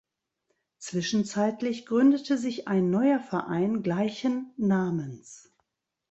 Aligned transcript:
Zwischenzeitlich 0.79 1.85
gründete 1.85 2.35
sich 2.35 2.67
ein 2.67 2.89
neuer 2.89 3.19
Verein 3.19 3.83
gleichen 3.83 4.51
Namens. 4.57 5.53